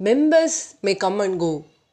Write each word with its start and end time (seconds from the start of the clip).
Members 0.00 0.58
may 0.80 0.92
come 1.04 1.18
and 1.18 1.38
go 1.38 1.50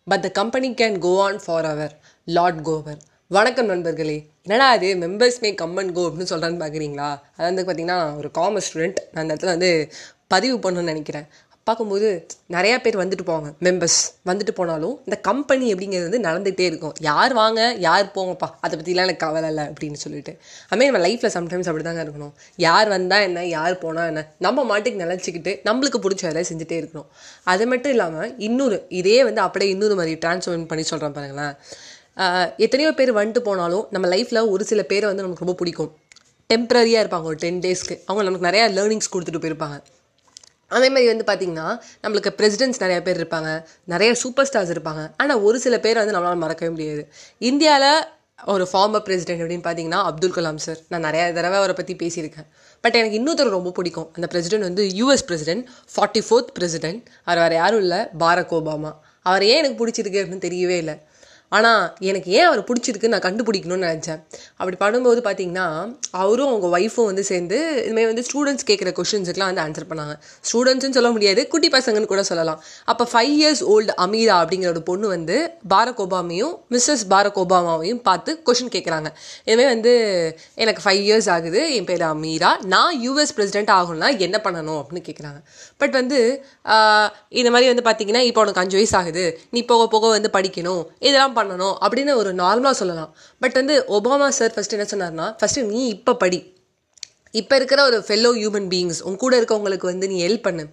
but 0.08 0.22
the 0.22 0.30
company 0.30 0.69
can 0.81 0.98
go 1.00 1.11
on 1.23 1.40
for 1.45 1.65
our 1.65 1.94
lot 2.26 2.61
cover 2.61 2.99
வணக்கம் 3.27 3.65
நண்பர்களே. 3.65 4.15
என்னடா 4.44 4.68
அது 4.76 4.88
members 5.04 5.39
may 5.39 5.50
come 5.55 5.78
and 5.78 5.94
go 5.94 6.02
அப்படின்னு 6.10 6.32
சொல்கிறான்னு 6.34 6.62
பார்க்குறீங்களா 6.63 7.10
அது 7.38 7.46
வந்து 7.50 7.63
பார்த்திங்கன்னா 7.68 8.18
ஒரு 8.18 8.32
காமர்ஸ் 8.39 8.70
ஸ்டூடெண்ட் 8.70 9.00
நான் 9.12 9.24
அந்த 9.24 9.36
இடத்துல 9.36 9.54
வந்து 9.55 9.92
பதிவு 10.28 10.58
பண்ணணும்னு 10.58 10.92
நினைக்கிறேன். 10.94 11.28
பார்க்கும்போது 11.68 12.08
நிறையா 12.55 12.77
பேர் 12.84 12.98
வந்துட்டு 13.02 13.25
போவாங்க. 13.27 13.50
மெம்பர்ஸ் 13.66 13.98
வந்துட்டு 14.30 14.54
போனாலும் 14.59 14.96
இந்த 15.07 15.18
கம்பெனி 15.27 15.66
அப்படிங்கிறது 15.73 16.07
வந்து 16.09 16.21
நடந்துகிட்டே 16.27 16.66
இருக்கும். 16.70 16.94
யார் 17.09 17.34
வாங்க 17.39 17.59
யார் 17.86 18.05
போங்கப்பா 18.16 18.48
அதை 18.64 18.73
பற்றிலாம் 18.80 19.07
எனக்கு 19.07 19.23
கவலை 19.26 19.50
இல்லை 19.52 19.66
அப்படின்னு 19.71 20.00
சொல்லிட்டு. 20.05 20.34
அதுமாதிரி 20.70 20.89
நம்ம 20.91 21.04
லைஃப்பில் 21.05 21.34
சம்டைம்ஸ் 21.38 21.70
அப்படி 21.71 21.86
தாங்க 21.89 22.04
இருக்கணும். 22.05 22.34
யார் 22.68 22.89
வந்தால் 22.95 23.26
என்ன 23.27 23.45
யார் 23.58 23.76
போனால் 23.84 24.09
என்ன 24.12 24.23
நம்ம 24.48 24.66
மாட்டுக்கு 24.71 25.04
நினச்சிக்கிட்டு 25.05 25.54
நம்மளுக்கு 25.70 26.02
பிடிச்ச 26.08 26.26
வேலையை 26.30 26.48
செஞ்சுட்டே 26.52 26.80
இருக்கணும். 26.82 27.08
அது 27.54 27.66
மட்டும் 27.73 27.96
இல்லாமல் 27.96 28.34
இன்னொரு 28.49 28.80
இதே 29.02 29.18
வந்து 29.30 29.43
அப்படியே 29.48 29.71
இன்னொரு 29.76 29.98
மாதிரி 30.02 30.16
டிரான்ஸ்ஃபர் 30.26 30.70
பண்ணி 30.73 30.85
சொல்கிறேன் 30.91 31.18
பாருங்களேன். 31.20 31.55
எத்தனையோ 32.66 32.91
பேர் 32.99 33.18
வந்துட்டு 33.21 33.48
போனாலும் 33.49 33.88
நம்ம 33.96 34.07
லைஃப்பில் 34.16 34.48
ஒரு 34.55 34.63
சில 34.73 34.82
பேரை 34.91 35.05
வந்து 35.12 35.26
நமக்கு 35.26 35.46
ரொம்ப 35.46 35.57
பிடிக்கும். 35.63 35.91
டெம்ப்ரரியாக 36.49 37.04
இருப்பாங்க 37.04 37.27
ஒரு 37.32 37.40
டென் 37.43 37.63
டேஸ்க்கு 37.66 37.96
அவங்க 38.07 38.23
நமக்கு 38.27 38.48
நிறையா 38.52 38.68
லேர்னிங்ஸ் 38.77 39.12
கொடுத்துட்டு 39.13 39.43
போயிருப்பாங்க. 39.43 39.77
அதே 40.77 40.89
மாதிரி 40.95 41.07
வந்து 41.11 41.27
பார்த்திங்கன்னா 41.30 41.67
நம்மளுக்கு 42.05 42.31
பிரசிடென்ட்ஸ் 42.39 42.84
நிறைய 42.84 43.02
பேர் 43.07 43.21
இருப்பாங்க. 43.21 43.49
நிறைய 43.93 44.12
சூப்பர் 44.23 44.49
ஸ்டார்ஸ் 44.52 44.73
இருப்பாங்க. 44.75 45.03
ஆனால் 45.17 45.41
ஒரு 45.48 45.59
சில 45.66 45.79
பேர் 45.85 46.02
வந்து 46.02 46.16
நம்மளால் 46.17 46.43
மறக்கவே 46.45 46.71
முடியாது. 46.71 47.03
இந்தியாவில் 47.52 48.05
ஒரு 48.45 48.66
ஃபார்மர் 48.71 49.03
பிரசிடென்ட் 49.07 49.41
அப்படின்னு 49.41 49.65
பார்த்தீங்கன்னா 49.67 49.99
அப்துல் 50.09 50.34
கலாம் 50.34 50.62
சார் 50.65 50.79
நான் 50.93 51.05
நிறைய 51.07 51.26
தடவை 51.34 51.57
அவரை 51.62 51.76
பற்றி 51.79 51.95
பேசியிருக்கேன். 51.95 52.48
பட் 52.84 52.95
எனக்கு 52.95 53.17
இன்னொருத்தர் 53.20 53.55
ரொம்ப 53.57 53.71
பிடிக்கும். 53.71 54.09
அந்த 54.13 54.27
பிரசிடென்ட் 54.27 54.63
வந்து 54.63 54.84
US 55.02 55.27
president 55.29 55.67
forty 55.95 56.21
fourth 56.29 56.52
president 56.53 57.07
அவர் 57.23 57.41
வேறு 57.41 57.55
யாரும் 57.55 57.79
இல்லை 57.79 57.99
பாரக் 58.20 58.55
ஒபாமா. 58.59 58.91
அவர் 59.29 59.43
ஏன் 59.43 59.59
எனக்கு 59.63 59.79
பிடிச்சிருக்கு 59.81 60.21
அப்படின்னு 60.21 60.46
தெரியவே 60.48 60.77
இல்லை. 60.84 60.96
ஆனால் 61.57 61.84
எனக்கு 62.10 62.30
ஏன் 62.40 62.48
அவர் 62.49 62.62
பிடிச்சிருக்கு 62.70 63.12
நான் 63.13 63.24
கண்டுபிடிக்கணும்னு 63.26 63.88
நினச்சேன். 63.88 64.20
அப்படி 64.60 64.78
பண்ணும்போது 64.84 65.22
பார்த்தீங்கன்னா 65.28 65.66
அவரும் 66.22 66.52
அவங்க 66.52 66.68
ஒய்ஃபும் 66.78 67.10
வந்து 67.12 67.24
சேர்ந்து 67.32 67.58
இதுமாதிரி 67.86 68.10
வந்து 68.12 68.26
ஸ்டூடெண்ட்ஸ் 68.28 68.68
கேட்குற 68.70 68.92
கொஷின்ஸுக்குலாம் 69.00 69.50
வந்து 69.52 69.64
ஆன்சர் 69.66 69.88
பண்ணாங்க. 69.92 70.16
ஸ்டூடெண்ட்ஸ்னு 70.50 70.98
சொல்ல 70.98 71.12
முடியாது 71.16 71.44
குட்டி 71.54 71.70
பசங்கன்னு 71.76 72.12
கூட 72.14 72.24
சொல்லலாம். 72.32 72.62
அப்போ 72.94 73.04
ஃபைவ் 73.14 73.34
இயர்ஸ் 73.40 73.64
ஓல்டு 73.74 73.96
அமீரா 74.06 74.38
அப்படிங்கிற 74.44 74.70
ஒரு 74.76 74.84
பொண்ணு 74.92 75.08
வந்து 75.16 75.38
பாரக் 75.74 76.02
ஒபாமையும் 76.06 76.54
மிஸ்ஸஸ் 76.76 77.06
பாரக் 77.14 77.42
ஒபாமாவையும் 77.44 78.02
பார்த்து 78.10 78.32
கொஷின் 78.50 78.74
கேட்குறாங்க 78.76 79.12
இதுமாதிரி 79.48 79.70
வந்து 79.76 79.94
எனக்கு 80.66 80.84
ஃபைவ் 80.86 81.02
இயர்ஸ் 81.08 81.30
ஆகுது 81.36 81.62
என் 81.80 81.90
பேர் 81.92 82.06
அமீரா. 82.14 82.54
நான் 82.76 82.96
யூஎஸ் 83.06 83.36
பிரசிடென்ட் 83.40 83.74
ஆகணும்னா 83.78 84.12
என்ன 84.28 84.38
பண்ணணும் 84.48 84.80
அப்படின்னு 84.82 85.06
கேட்குறாங்க 85.10 85.40
பட் 85.82 85.96
வந்து 86.00 86.20
இந்த 87.40 87.50
மாதிரி 87.54 87.70
வந்து 87.74 87.86
பார்த்தீங்கன்னா 87.90 88.24
இப்போ 88.30 88.42
உனக்கு 88.46 88.64
அஞ்சு 88.64 88.78
வயசு 88.80 88.98
ஆகுது. 89.02 89.26
நீ 89.56 89.60
போக 89.72 89.84
போக 89.94 90.10
வந்து 90.18 90.30
படிக்கணும். 90.40 90.84
இதெல்லாம் 91.08 91.38
பண்ணணும் 91.42 91.75
அப்படின்னு 91.88 92.16
ஒரு 92.22 92.34
நார்மலாக 92.44 92.80
சொல்லலாம். 92.84 93.11
பட் 93.39 93.59
வந்து 93.61 93.75
ஒபாமா 93.97 94.30
சார் 94.39 94.56
ஃபஸ்ட்டு 94.56 94.78
என்ன 94.78 94.88
சொன்னார்னா 94.94 95.28
ஃபஸ்ட்டு 95.42 95.67
நீ 95.75 95.84
இப்போ 95.97 96.16
படி. 96.16 96.42
இப்போ 97.39 97.56
இருக்கிற 97.56 97.81
ஒரு 97.89 97.97
ஃபெல்லோ 98.08 98.30
ஹியூமன் 98.38 98.66
பீயிங்ஸ் 98.72 98.97
உன் 99.09 99.20
கூட 99.22 99.34
இருக்கவங்களுக்கு 99.42 99.88
வந்து 99.92 100.08
நீ 100.08 100.17
ஹெல்ப் 100.28 100.45
பண்ணு. 100.47 100.64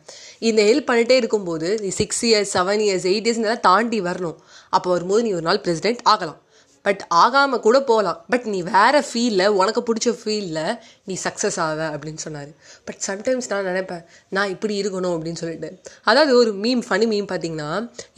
இந்த 0.49 0.63
ஹெல்ப் 0.69 0.89
பண்ணிட்டே 0.91 1.17
இருக்கும்போது 1.23 1.69
நீ 1.81 1.89
six 1.99 2.23
years 2.27 2.55
seven 2.57 2.83
years 2.87 3.07
eight 3.11 3.27
years 3.29 3.41
இதெல்லாம் 3.43 3.67
தாண்டி 3.69 4.01
வரணும். 4.01 4.39
அப்போ 4.77 4.91
வரும்போது 4.91 5.23
நீ 5.27 5.33
ஒரு 5.33 5.47
நாள் 5.49 5.61
பிரசிடென்ட் 5.61 6.01
ஆகலாம். 6.13 6.41
பட் 6.89 7.03
ஆகாமல் 7.23 7.65
கூட 7.67 7.79
போகலாம் 7.91 8.21
பட் 8.33 8.47
நீ 8.53 8.59
வேறு 8.75 9.01
ஃபீலில் 9.09 9.55
உனக்கு 9.61 9.81
பிடிச்ச 9.89 10.09
ஃபீல்டில் 10.21 10.69
நீ 11.09 11.15
சக்ஸஸ் 11.25 11.59
ஆக 11.67 11.89
அப்படின்னு 11.95 12.23
சொன்னார். 12.25 12.51
பட் 12.87 13.01
சம்டைம்ஸ் 13.07 13.49
நான் 13.53 13.69
நினைப்பேன் 13.71 14.05
நான் 14.37 14.53
இப்படி 14.55 14.75
இருக்கணும் 14.83 15.15
அப்படின்னு 15.15 15.41
சொல்லிட்டு. 15.43 15.71
அதாவது 16.11 16.33
ஒரு 16.41 16.51
மீம் 16.65 16.83
ஃபனி 16.89 17.09
மீம் 17.13 17.29
பார்த்தீங்கன்னா 17.33 17.71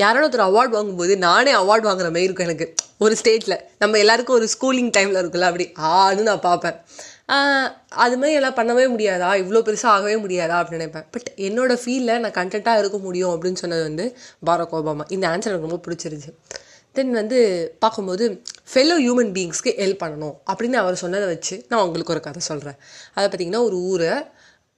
யாராவது 0.02 0.28
ஒருத்தர் 0.28 0.46
அவார்ட் 0.48 0.76
வாங்கும்போது 0.76 1.16
நானே 1.26 1.54
அவார்ட் 1.62 1.88
வாங்குற 1.88 2.10
மாதிரி 2.14 2.28
இருக்கும் 2.28 2.48
எனக்கு. 2.48 2.68
ஒரு 3.04 3.14
ஸ்டேட்டில் 3.20 3.56
நம்ம 3.82 3.98
எல்லாருக்கும் 4.04 4.38
ஒரு 4.38 4.48
ஸ்கூலிங் 4.54 4.92
டைமில் 4.96 5.20
இருக்குல்ல 5.22 5.48
அப்படி. 5.50 5.66
ஆன்னு 5.92 6.28
நான் 6.30 6.44
பார்ப்பேன். 6.48 6.78
அது 8.04 8.14
மாதிரி 8.20 8.36
எல்லாம் 8.38 8.56
பண்ணவே 8.58 8.84
முடியாதா? 8.94 9.28
இவ்வளோ 9.42 9.60
பெருசாக 9.66 9.94
ஆகவே 9.96 10.14
முடியாதா? 10.24 10.56
அப்படின்னு 10.60 10.80
நினைப்பேன். 10.80 11.06
பட் 11.14 11.28
என்னோடய 11.48 11.78
ஃபீலில் 11.84 12.22
நான் 12.24 12.36
கண்டென்ட்டாக 12.38 12.82
இருக்க 12.82 12.98
முடியும் 13.06 13.32
அப்படின்னு 13.34 13.60
சொன்னது 13.62 13.82
வந்து 13.88 14.06
பாரக் 14.46 14.74
ஒபாமா. 14.78 15.04
இந்த 15.16 15.24
ஆன்சர் 15.28 15.50
எனக்கு 15.52 15.68
ரொம்ப 15.68 15.80
பிடிச்சிருச்சு 15.86 16.32
தென் 16.92 17.12
வந்து 17.12 17.38
பார்க்கும்போது 17.78 18.42
ஃபெல்லோ 18.72 18.96
ஹியூமன் 19.04 19.32
பீயிங்ஸ்க்கு 19.36 19.72
ஹெல்ப் 19.82 20.02
பண்ணணும் 20.04 20.36
அப்படின்னு 20.52 20.78
அவர் 20.82 21.02
சொன்னதை 21.02 21.26
வச்சு 21.28 21.64
நான் 21.68 21.84
உங்களுக்கு 21.84 22.12
ஒரு 22.12 22.22
கதை 22.26 22.42
சொல்கிறேன் 22.42 22.78
அதை 23.14 23.26
பார்த்தீங்கன்னா 23.28 23.62
ஒரு 23.68 23.76
ஊரை 23.90 24.12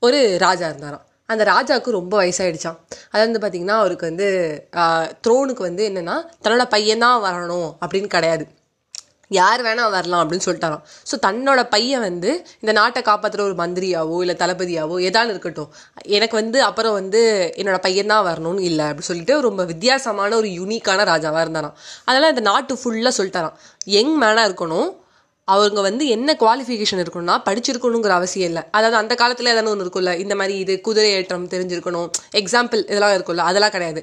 ஒரு 0.02 0.36
ராஜா 0.38 0.66
இருந்தாராம். 0.68 1.06
அந்த 1.26 1.44
ராஜாவுக்கு 1.44 1.90
ரொம்ப 1.90 2.14
வயசாயிடுச்சான் 2.22 2.78
அது 3.10 3.22
வந்து 3.26 3.40
பார்த்திங்கன்னா 3.42 3.78
அவருக்கு 3.82 4.06
வந்து 4.10 4.28
த்ரோனுக்கு 5.26 5.62
வந்து 5.68 5.88
என்னென்னா 5.88 6.16
தன்னோட 6.42 6.64
பையன்தான் 6.74 7.22
வரணும் 7.28 7.70
அப்படின்னு 7.84 8.06
கிடையாது. 8.06 8.46
யார் 9.40 9.60
வேணால் 9.66 9.92
வரலாம் 9.96 10.22
அப்படின்னு 10.22 10.46
சொல்லிட்டாராம். 10.46 10.82
ஸோ 11.10 11.14
தன்னோட 11.26 11.60
பையன் 11.74 12.04
வந்து 12.08 12.30
இந்த 12.62 12.72
நாட்டை 12.78 13.02
காப்பாற்றுற 13.10 13.42
ஒரு 13.48 13.56
மந்திரியாவோ 13.62 14.16
இல்லை 14.24 14.36
தளபதியாவோ 14.42 14.96
ஏதாலும் 15.08 15.34
இருக்கட்டும். 15.34 15.70
எனக்கு 16.16 16.36
வந்து 16.42 16.60
அப்புறம் 16.68 16.96
வந்து 17.00 17.20
என்னோட 17.60 17.78
பையன் 17.86 18.12
தான் 18.14 18.26
வரணும்னு 18.30 18.64
இல்லை 18.70 18.86
அப்படின்னு 18.88 19.10
சொல்லிட்டு 19.12 19.36
ரொம்ப 19.40 19.64
வித்தியாசமான 19.64 20.36
ஒரு 20.36 20.50
யூனிக்கான 20.60 21.06
ராஜாவாக 21.12 21.44
இருந்தாராம். 21.46 21.76
அதனால் 22.04 22.32
இந்த 22.34 22.44
நாட்டு 22.50 22.74
ஃபுல்லாக 22.82 23.14
சொல்லிட்டாராம். 23.18 23.56
யங் 23.96 24.14
மேனாக 24.22 24.48
இருக்கணும். 24.50 24.90
அவங்க 25.48 25.80
வந்து 25.86 26.04
என்ன 26.16 26.30
குவாலிஃபிகேஷன் 26.40 27.00
இருக்கணும்னா 27.02 27.36
படிச்சிருக்கணுங்கிற 27.46 28.12
அவசியம் 28.18 28.48
இல்லை. 28.50 28.62
அதாவது 28.70 28.96
அந்த 28.96 29.14
காலத்தில் 29.22 29.50
ஏதாவது 29.52 29.70
ஒன்று 29.70 29.84
இருக்கும்ல. 29.84 30.12
இந்த 30.24 30.34
மாதிரி 30.40 30.54
இது 30.64 30.74
குதிரை 30.80 31.08
ஏற்றம் 31.16 31.48
தெரிஞ்சிருக்கணும். 31.54 32.08
எக்ஸாம்பிள் 32.40 32.82
இதெல்லாம் 32.90 33.14
இருக்கும்ல. 33.16 33.48
அதெல்லாம் 33.50 33.74
கிடையாது. 33.76 34.02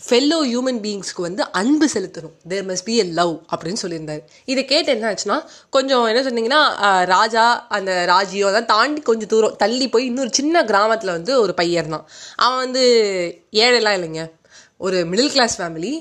ஃபெல்லோ 0.00 0.36
ஹியூமன் 0.50 0.78
பீயிங்ஸ்க்கு 0.84 1.22
வந்து 1.26 1.42
அன்பு 1.58 1.86
செலுத்தணும். 1.92 2.32
There 2.48 2.66
must 2.66 2.84
be 2.84 2.94
a 2.96 3.04
love 3.18 3.34
அப்படின்னு 3.54 3.80
சொல்லியிருந்தாரு. 3.82 4.22
இதை 4.44 4.62
கேட்டு 4.64 4.90
என்ன 4.92 5.04
ஆச்சுன்னா 5.10 5.36
கொஞ்சம் 5.70 6.04
என்ன 6.10 6.22
சொன்னீங்கன்னா 6.28 6.60
ராஜா 7.04 7.44
அந்த 7.76 7.92
ராஜியோ 8.08 8.46
அதெல்லாம் 8.48 8.70
தாண்டி 8.72 9.00
கொஞ்சம் 9.00 9.30
தூரம் 9.34 9.54
தள்ளி 9.56 9.88
போய் 9.88 10.08
இன்னொரு 10.10 10.30
சின்ன 10.32 10.64
கிராமத்தில் 10.64 11.14
வந்து 11.16 11.32
ஒரு 11.40 11.54
பையன் 11.60 11.94
தான் 11.96 12.06
அவன் 12.36 12.62
வந்து 12.64 12.82
ஏழைலாம் 13.64 13.96
இல்லைங்க. 13.98 14.24
ஒரு 14.78 14.98
மிடில் 15.12 15.32
கிளாஸ் 15.34 15.56
ஃபேமிலி 15.60 15.92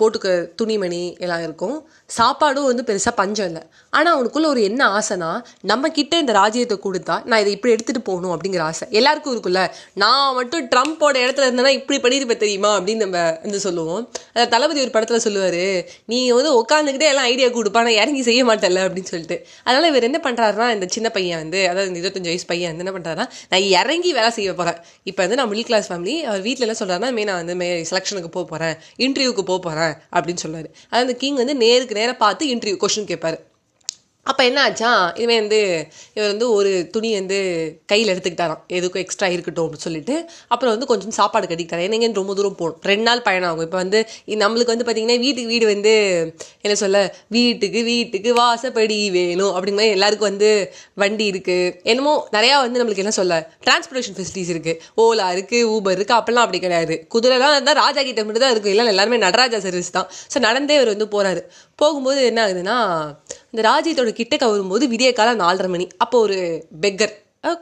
போட்டுக்க 0.00 0.28
துணிமணி 0.60 1.02
எல்லாம் 1.24 1.42
இருக்கும். 1.46 1.76
சாப்பாடும் 2.16 2.66
வந்து 2.70 2.82
பெருசாக 2.88 3.14
பஞ்சம் 3.20 3.48
இல்லை. 3.50 3.62
ஆனால் 3.96 4.12
அவனுக்குள்ள 4.16 4.46
ஒரு 4.54 4.60
என்ன 4.70 4.82
ஆசைனா 4.98 5.30
நம்ம 5.70 5.88
கிட்டே 5.98 6.16
இந்த 6.24 6.32
ராஜ்யத்தை 6.40 6.76
கொடுத்தா 6.86 7.14
நான் 7.30 7.40
இதை 7.42 7.52
இப்படி 7.56 7.72
எடுத்துகிட்டு 7.74 8.02
போகணும் 8.08 8.32
அப்படிங்கிற 8.34 8.62
ஆசை. 8.70 8.86
எல்லாருக்கும் 8.98 9.34
இருக்குல்ல 9.34 9.62
நான் 10.02 10.36
மட்டும் 10.38 10.66
ட்ரம்ப்போட 10.72 11.16
இடத்துல 11.24 11.46
இருந்தேன்னா 11.48 11.72
இப்படி 11.80 11.98
பண்ணியிருப்பேன் 12.04 12.42
தெரியுமா 12.44 12.70
அப்படின்னு 12.76 13.04
நம்ம 13.06 13.18
வந்து 13.44 13.60
சொல்லுவோம். 13.66 14.02
அந்த 14.34 14.46
தளபதி 14.54 14.82
ஒரு 14.84 14.92
படத்தில் 14.96 15.24
சொல்லுவார் 15.26 15.62
நீ 16.12 16.18
வந்து 16.38 16.52
உட்காந்துக்கிட்டே 16.60 17.08
எல்லாம் 17.12 17.28
ஐடியா 17.32 17.48
கொடுப்பா 17.58 17.82
நான் 17.88 17.98
இறங்கி 18.02 18.22
செய்ய 18.28 18.42
மாட்டேன்ல 18.50 18.84
அப்படின்னு 18.86 19.12
சொல்லிட்டு. 19.14 19.38
அதனால் 19.66 19.88
இவர் 19.92 20.08
என்ன 20.10 20.20
பண்ணுறாருன்னா 20.26 20.68
இந்த 20.76 20.88
சின்ன 20.96 21.08
பையன் 21.16 21.40
வந்து 21.44 21.60
அதாவது 21.70 21.90
இந்த 21.90 22.00
இருபத்தஞ்சு 22.02 22.30
வயசு 22.32 22.48
பையன் 22.52 22.72
வந்து 22.72 22.84
என்ன 22.86 22.94
பண்ணுறாருன்னா 22.96 23.26
நான் 23.52 23.66
இறங்கி 23.80 24.12
வேலை 24.18 24.30
செய்ய 24.38 24.52
போகிறேன் 24.60 24.78
இப்போ 25.10 25.20
வந்து 25.24 25.38
நான் 25.40 25.50
மிடில் 25.52 25.68
கிளாஸ் 25.70 25.90
ஃபேமிலி 25.90 26.16
அவர் 26.30 26.42
வீட்டில் 26.48 26.66
என்ன 26.68 26.76
சொல்கிறாருன்னா 26.80 27.10
மே 27.18 27.24
நான் 27.30 27.40
வந்து 27.42 27.56
மே 27.62 27.68
செலெக்ஷனுக்கு 27.90 28.30
போக 28.36 28.46
போகிறேன் 28.52 28.74
இன்டர்வியூக்கு 29.06 29.44
போக 29.50 29.55
போகிறேன் 29.58 29.94
அப்படின்னு 30.12 30.44
சொல்றாரு. 30.46 30.72
அந்த 30.88 31.14
கிங் 31.14 31.34
வந்து 31.34 31.56
நேருக்கு 31.56 31.94
நேராக 31.94 32.16
பார்த்து 32.16 32.46
இன்டர்வியூ 32.46 32.78
கொஷின் 32.80 33.08
கேட்பாரு 33.12 33.38
அப்போ 34.30 34.42
என்ன 34.48 34.58
ஆச்சா 34.68 34.90
இவன் 35.22 35.38
வந்து 35.40 35.60
இவர் 36.16 36.30
வந்து 36.32 36.46
ஒரு 36.56 36.70
துணி 36.94 37.10
வந்து 37.18 37.38
கையில் 37.90 38.10
எடுத்துக்கிட்டாராம். 38.12 38.62
எதுக்கும் 38.76 39.02
எக்ஸ்ட்ரா 39.02 39.28
இருக்கட்டும் 39.34 39.64
அப்படின்னு 39.66 39.86
சொல்லிட்டு. 39.88 40.14
அப்புறம் 40.52 40.72
வந்து 40.74 40.88
கொஞ்சம் 40.90 41.14
சாப்பாடு 41.18 41.46
கட்டிக்கிட்டாரு. 41.50 41.84
ஏன்னா 41.88 42.10
ரொம்ப 42.20 42.34
தூரம் 42.38 42.56
போகணும். 42.60 42.80
ரெண்டு 42.90 43.06
நாள் 43.08 43.22
பயணம் 43.28 43.48
ஆகும். 43.50 43.66
இப்போ 43.68 43.78
வந்து 43.82 43.98
நம்மளுக்கு 44.42 44.74
வந்து 44.74 44.86
பார்த்தீங்கன்னா 44.88 45.18
வீட்டுக்கு 45.24 45.52
வீடு 45.54 45.66
வந்து 45.74 45.94
என்ன 46.64 46.76
சொல்ல 46.82 46.98
வீட்டுக்கு 47.36 47.82
வீட்டுக்கு 47.90 48.32
வாசப்படி 48.40 48.98
வேணும் 49.18 49.52
அப்படிங்கிற 49.56 49.80
மாதிரி 49.80 49.96
எல்லாருக்கும் 49.98 50.30
வந்து 50.30 50.50
வண்டி 51.02 51.26
இருக்குது 51.32 51.72
என்னமோ 51.92 52.14
நிறையா 52.36 52.56
வந்து 52.64 52.80
நம்மளுக்கு 52.82 53.04
என்ன 53.04 53.14
சொல்ல 53.20 53.38
டிரான்ஸ்போர்ட்டேஷன் 53.66 54.16
ஃபெசிலிட்டிஸ் 54.18 54.52
இருக்குது 54.54 54.80
ஓலா 55.04 55.28
இருக்குது 55.36 55.68
ஊபர் 55.74 55.96
இருக்குது 55.98 56.18
அப்போல்லாம் 56.18 56.46
அப்படி 56.46 56.60
கிடையாது. 56.66 56.96
குதிரைலாம் 57.14 57.56
இருந்தால் 57.56 57.80
ராஜா 57.84 58.02
கிட்ட 58.08 58.24
மட்டும் 58.26 58.44
தான் 58.46 58.54
இருக்கும். 58.54 58.74
இல்லை 58.74 58.92
எல்லாருமே 58.96 59.20
நடராஜா 59.26 59.60
சர்வீஸ் 59.66 59.96
தான். 59.98 60.10
ஸோ 60.32 60.36
நடந்தே 60.48 60.76
இவர் 60.80 60.92
வந்து 60.94 61.08
போகிறாரு 61.14 61.42
போகும்போது 61.80 62.20
என்ன 62.30 62.40
ஆகுதுன்னா 62.46 62.76
இந்த 63.56 63.64
ராஜ்யத்தோட 63.68 64.10
கிட்டக்க 64.16 64.44
வரும்போது 64.52 64.84
விடிய 64.92 65.10
காலம் 65.18 65.38
நாலரை 65.42 65.68
மணி. 65.74 65.84
அப்போ 66.04 66.16
ஒரு 66.24 66.34
பெக்கர் 66.82 67.12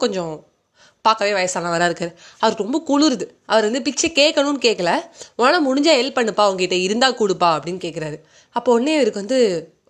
கொஞ்சம் 0.00 0.32
பார்க்கவே 1.06 1.32
வயசானவராக 1.36 1.88
இருக்கார். 1.90 2.10
அவருக்கு 2.40 2.64
ரொம்ப 2.66 2.78
குளிருது. 2.88 3.26
அவர் 3.52 3.66
வந்து 3.68 3.82
பிச்சை 3.88 4.08
கேட்கணும்னு 4.16 4.60
கேட்கல. 4.64 4.92
உனால் 5.40 5.66
முடிஞ்சால் 5.66 5.98
ஹெல்ப் 6.00 6.16
பண்ணுப்பா 6.18 6.46
உங்ககிட்ட 6.50 6.76
இருந்தால் 6.86 7.16
கொடுப்பா 7.20 7.50
அப்படின்னு 7.58 7.80
கேட்குறாரு. 7.84 8.18
அப்போ 8.56 8.72
உடனே 8.76 8.94
இவருக்கு 8.98 9.22
வந்து 9.22 9.38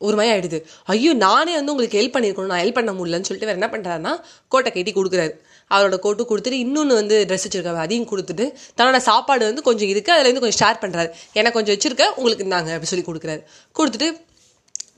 ஒரு 0.09 0.15
மாதிரி 0.19 0.33
ஆயிடுது. 0.35 0.59
ஐயோ 0.95 1.15
நானே 1.25 1.55
வந்து 1.61 1.73
உங்களுக்கு 1.75 1.99
ஹெல்ப் 2.01 2.15
பண்ணியிருக்கணும். 2.17 2.53
நான் 2.55 2.63
ஹெல்ப் 2.65 2.79
பண்ண 2.81 2.95
முடியலன்னு 2.99 3.29
சொல்லிட்டு 3.29 3.51
வேறு 3.51 3.61
என்ன 3.61 3.71
பண்ணுறாருன்னா 3.75 4.13
கோட்டை 4.55 4.73
கட்டி 4.77 4.95
கொடுக்குறாரு. 4.99 5.33
அவரோட 5.71 5.99
கோட்டு 6.07 6.29
கொடுத்துட்டு 6.31 6.61
இன்னொன்று 6.67 7.01
வந்து 7.01 7.17
ட்ரெஸ் 7.31 7.47
வச்சிருக்காரு. 7.47 7.83
அதையும் 7.87 8.09
கொடுத்துட்டு 8.13 8.47
தன்னோட 8.79 9.01
சாப்பாடு 9.09 9.45
வந்து 9.51 9.67
கொஞ்சம் 9.71 9.91
இருக்குது 9.95 10.17
அதுலேருந்து 10.17 10.45
கொஞ்சம் 10.47 10.61
ஷேர் 10.63 10.83
பண்ணுறாரு 10.85 11.11
எனக்கு 11.41 11.59
கொஞ்சம் 11.59 11.77
வச்சிருக்க 11.77 12.07
உங்களுக்கு 12.19 12.45
இருந்தாங்க 12.47 12.77
அப்படி 12.77 12.93
சொல்லி 12.95 13.09
கொடுக்குறாரு. 13.11 13.43
கொடுத்துட்டு 13.81 14.11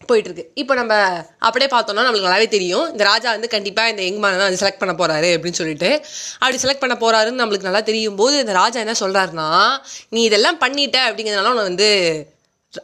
போயிட்டுருக்கு. 0.09 0.45
இப்போ 0.63 0.73
நம்ம 0.81 0.95
அப்படியே 1.47 1.69
பார்த்தோம்னா 1.75 2.05
நம்மளுக்கு 2.07 2.29
நல்லாவே 2.29 2.49
தெரியும். 2.57 2.87
இந்த 2.93 3.05
ராஜா 3.11 3.29
வந்து 3.37 3.49
கண்டிப்பாக 3.55 3.93
இந்த 3.93 4.03
யங்மேனை 4.07 4.37
தான் 4.41 4.49
வந்து 4.49 4.63
செலக்ட் 4.63 4.83
பண்ண 4.83 4.95
போகிறாரு 5.01 5.29
அப்படின்னு 5.37 5.61
சொல்லிட்டு. 5.61 5.91
அப்படி 6.41 6.59
செலக்ட் 6.65 6.83
பண்ண 6.85 6.97
போகிறாருன்னு 7.03 7.43
நம்மளுக்கு 7.43 7.69
நல்லா 7.69 7.83
தெரியும் 7.91 8.19
போது 8.21 8.35
இந்த 8.45 8.55
ராஜா 8.63 8.79
என்ன 8.85 8.97
சொல்கிறாருன்னா 9.03 9.49
நீ 10.17 10.23
இதெல்லாம் 10.31 10.61
பண்ணிட்ட 10.65 10.99
அப்படிங்கிறதுனால 11.09 11.53
உன்னை 11.55 11.67
வந்து 11.71 11.89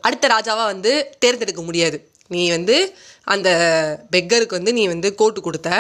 அடுத்த 0.09 0.26
ராஜாவாக 0.35 0.69
வந்து 0.75 0.93
தேர்ந்தெடுக்க 1.23 1.62
முடியாது. 1.69 1.99
நீ 2.35 2.43
வந்து 2.56 2.76
அந்த 3.35 3.49
பெக்கருக்கு 4.14 4.59
வந்து 4.59 4.73
நீ 4.79 4.85
வந்து 4.94 5.09
கோட்டு 5.20 5.41
கொடுத்த 5.49 5.70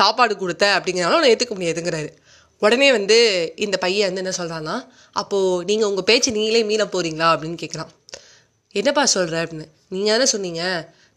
சாப்பாடு 0.00 0.34
கொடுத்த 0.42 0.64
அப்படிங்கிறனால 0.76 1.18
உன்னை 1.20 1.30
ஏற்றுக்க 1.32 1.54
முடியாதுங்கிறாரு. 1.58 2.10
உடனே 2.62 2.88
வந்து 2.96 3.16
இந்த 3.64 3.76
பையன் 3.84 4.08
வந்து 4.08 4.22
என்ன 4.24 4.34
சொல்கிறான்னா 4.40 4.76
அப்போது 5.20 5.64
நீங்கள் 5.70 5.90
உங்கள் 5.90 6.08
பேச்சு 6.10 6.36
நீங்களே 6.38 6.62
மீற 6.70 6.84
போகிறீங்களா 6.94 7.28
அப்படின்னு 7.34 7.58
கேட்குறான் 7.62 7.90
என்னப்பா 8.74 9.06
சொல்கிற 9.06 9.44
அப்படின்னு 9.44 9.66
நீங்கள் 9.88 10.14
தானே 10.14 10.26
சொன்னீங்க? 10.26 10.62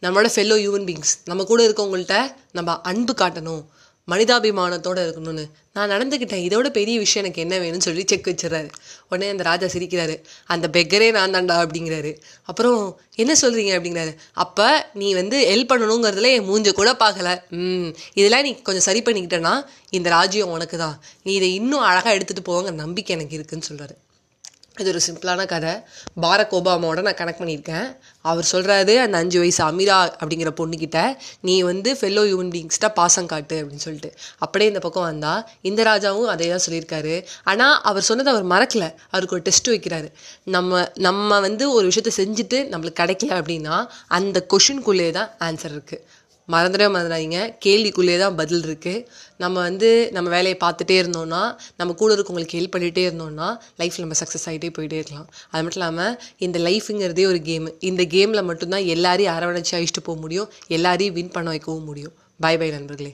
நம்மளோட 0.04 0.30
ஃபெல்லோ 0.34 0.56
ஹியூமன் 0.62 0.88
பீங்ஸ் 0.90 1.14
நம்ம 1.24 1.44
கூட 1.44 1.68
இருக்கவங்கள்ட்ட 1.68 2.16
நம்ம 2.52 2.82
அன்பு 2.82 3.14
காட்டணும் 3.22 3.64
மனிதாபிமானத்தோடு 4.08 5.04
இருக்கணும்னு. 5.06 5.44
நான் 5.74 5.90
நடந்துக்கிட்டேன் 5.90 6.44
இதோட 6.48 6.68
பெரிய 6.70 7.00
விஷயம் 7.00 7.24
எனக்கு 7.26 7.42
என்ன 7.42 7.56
வேணும்னு 7.58 7.88
சொல்லி 7.88 8.04
செக் 8.06 8.28
வச்சிடறாரு. 8.28 8.70
உடனே 9.10 9.30
அந்த 9.30 9.44
ராஜா 9.44 9.68
சிரிக்கிறாரு. 9.68 10.16
அந்த 10.46 10.68
பெக்கரே 10.74 11.12
நான் 11.12 11.34
தாண்டா 11.34 11.56
அப்படிங்கிறாரு. 11.64 12.12
அப்புறம் 12.44 13.00
என்ன 13.16 13.34
சொல்கிறீங்க 13.42 13.72
அப்படிங்கிறாரு. 13.78 14.14
அப்போ 14.34 14.92
நீ 14.94 15.14
வந்து 15.14 15.40
ஹெல்ப் 15.52 15.72
பண்ணணுங்கிறதுல 15.74 16.32
என் 16.38 16.50
மூஞ்ச 16.50 16.72
கூட 16.72 16.94
பார்க்கல. 16.94 17.42
ம் 17.50 17.90
இதெல்லாம் 18.14 18.42
நீ 18.42 18.54
கொஞ்சம் 18.62 18.88
சரி 18.90 19.02
பண்ணிக்கிட்டேன்னா 19.02 19.66
இந்த 19.90 20.10
ராஜ்யம் 20.10 20.50
உனக்கு 20.50 20.78
தான் 20.78 21.02
நீ 21.24 21.34
இதை 21.34 21.54
இன்னும் 21.54 21.80
அழகாக 21.80 22.18
எடுத்துகிட்டு 22.18 22.50
போவாங்க 22.52 22.72
நம்பிக்கை 22.72 23.16
எனக்கு 23.16 23.38
இருக்குதுன்னு 23.38 23.70
சொல்கிறாரு 23.72 23.96
இது 24.82 24.90
ஒரு 24.92 25.02
சிம்பிளான 25.08 25.42
கதை. 25.52 25.74
பாரக் 26.24 26.54
ஒபாமாவோட 26.58 27.02
நான் 27.08 27.18
கனெக்ட் 27.20 27.42
பண்ணியிருக்கேன். 27.42 27.88
அவர் 28.30 28.48
சொல்கிறாரு 28.52 28.94
அந்த 29.04 29.16
அஞ்சு 29.18 29.38
வயசு 29.40 29.62
அமீரா 29.68 29.98
அப்படிங்கிற 30.22 30.52
பொண்ணுக்கிட்ட 30.60 31.00
நீ 31.48 31.56
வந்து 31.62 31.90
ஃபெல்லோ 32.00 32.24
ஹியூமன் 32.30 32.52
பீங்ஸ்கிட்ட 32.56 32.90
பாசம் 33.00 33.30
காட்டு 33.34 33.58
அப்படின்னு 33.62 33.86
சொல்லிட்டு. 33.86 34.12
அப்படியே 34.46 34.70
இந்த 34.72 34.82
பக்கம் 34.86 35.04
வந்தால் 35.04 35.42
இந்த 35.62 35.84
ராஜாவும் 35.90 36.32
அதே 36.34 36.50
தான் 36.50 36.66
சொல்லியிருக்காரு. 36.68 37.16
ஆனால் 37.44 37.76
அவர் 37.82 38.08
சொன்னதை 38.10 38.34
அவர் 38.34 38.48
மறக்கல. 38.54 38.88
அவருக்கு 39.10 39.38
ஒரு 39.38 39.46
டெஸ்ட் 39.50 39.72
வைக்கிறாரு. 39.76 40.10
நம்ம 40.56 40.84
நம்ம 41.08 41.40
வந்து 41.40 41.74
ஒரு 41.78 41.88
விஷயத்த 41.88 42.14
செஞ்சுட்டு 42.22 42.60
நம்மளுக்கு 42.74 43.02
கிடைக்கல 43.04 43.34
அப்படின்னா 43.42 43.78
அந்த 44.20 44.46
கொஷின்குள்ளே 44.54 45.10
தான் 45.20 45.32
ஆன்சர் 45.48 45.76
இருக்குது 45.76 46.04
மறந்துடவே 46.54 46.88
மறந்துடாதீங்க. 46.96 47.40
கேள்விக்குள்ளே 47.66 48.18
தான் 48.24 48.36
பதில் 48.36 48.64
இருக்குது 48.68 49.06
நம்ம 49.44 49.56
வந்து 49.60 49.90
நம்ம 50.12 50.30
வேலையை 50.30 50.58
பார்த்துட்டே 50.64 50.98
இருந்தோம்னா 51.04 51.42
நம்ம 51.78 51.94
கூட 52.02 52.16
இருக்கவங்களுக்கு 52.16 52.58
ஹெல்ப் 52.60 52.74
பண்ணிகிட்டே 52.76 53.06
இருந்தோம்னா 53.10 53.50
லைஃப்பில் 53.82 54.06
நம்ம 54.06 54.18
சக்ஸஸ் 54.24 54.48
ஆகிட்டே 54.50 54.72
போயிட்டே 54.78 55.00
இருக்கலாம். 55.02 55.28
அது 55.52 55.64
மட்டும் 55.64 55.82
இல்லாமல் 55.82 56.18
இந்த 56.38 56.60
லைஃபுங்கிறதே 56.60 57.26
ஒரு 57.26 57.42
கேமு 57.50 57.72
இந்த 57.92 58.04
கேமில் 58.16 58.48
மட்டும்தான் 58.50 58.90
எல்லாரையும் 58.96 59.36
அரவணைச்சி 59.38 59.76
அழிச்சிட்டு 59.80 60.08
போக 60.10 60.20
முடியும். 60.20 60.52
எல்லாரையும் 60.68 61.18
வின் 61.20 61.36
பண்ண 61.38 61.50
வைக்கவும் 61.50 61.88
முடியும். 61.92 62.16
பை 62.40 62.58
பை 62.58 62.70
நண்பர்களே. 62.70 63.14